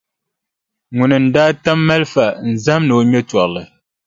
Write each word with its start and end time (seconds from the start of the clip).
Ŋuni 0.95 1.17
n-daa 1.19 1.51
tam 1.63 1.79
malifa 1.87 2.25
n-zahim 2.51 2.83
ni 2.85 2.93
o 2.99 3.01
ŋme 3.07 3.19
tɔrili? 3.29 3.61